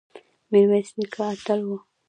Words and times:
میرویس 0.51 0.89
نیکه 0.97 1.21
اتل 1.29 1.59
و 1.67 1.71